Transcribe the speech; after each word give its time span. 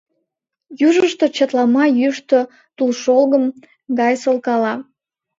Южышто 0.87 1.25
чатлама 1.35 1.85
йӱштӧ 1.99 2.39
тулшолгым 2.77 3.43
гай 3.99 4.13
солкала. 4.23 4.73